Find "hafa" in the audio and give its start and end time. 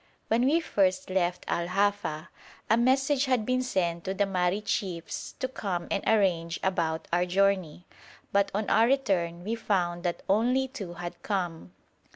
1.67-2.29